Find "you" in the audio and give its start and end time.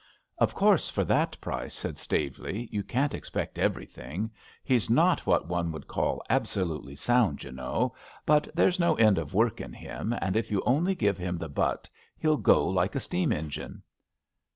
2.71-2.81, 10.49-10.63